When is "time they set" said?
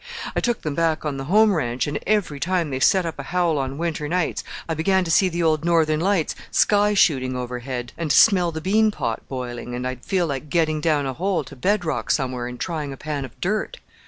2.39-3.05